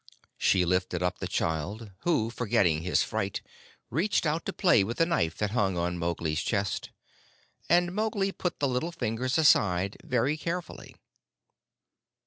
[0.39, 3.43] She lifted up the child, who, forgetting his fright,
[3.91, 6.89] reached out to play with the knife that hung on Mowgli's chest,
[7.69, 10.95] and Mowgli put the little fingers aside very carefully.